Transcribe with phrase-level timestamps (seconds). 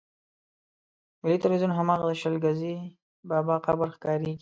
[1.21, 2.75] ملي ټلویزیون هماغه د شل ګزي
[3.29, 4.35] بابا قبر ښکارېږي.